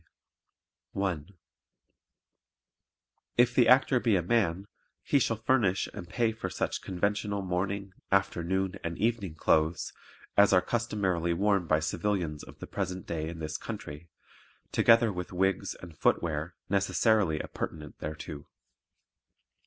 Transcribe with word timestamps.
(1) 0.93 1.29
If 3.37 3.53
the 3.53 3.67
Actor 3.67 3.99
be 3.99 4.15
a 4.15 4.23
man, 4.23 4.65
he 5.03 5.19
shall 5.19 5.35
furnish 5.37 5.87
and 5.93 6.09
pay 6.09 6.31
for 6.31 6.49
such 6.49 6.81
conventional 6.81 7.43
morning, 7.43 7.93
afternoon 8.11 8.79
and 8.83 8.97
evening 8.97 9.35
clothes 9.35 9.93
as 10.35 10.53
are 10.53 10.61
customarily 10.63 11.33
worn 11.35 11.67
by 11.67 11.79
civilians 11.79 12.41
of 12.43 12.57
the 12.57 12.65
present 12.65 13.05
day 13.05 13.29
in 13.29 13.37
this 13.37 13.57
country, 13.59 14.09
together 14.71 15.13
with 15.13 15.31
wigs 15.31 15.75
and 15.75 15.95
footwear 15.95 16.55
necessarily 16.67 17.39
appurtenant 17.39 17.99
thereto. 17.99 18.47